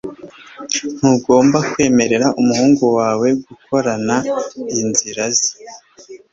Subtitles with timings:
[0.97, 4.15] Ntugomba kwemerera umuhungu wawe guhorana
[4.79, 5.49] inzira ze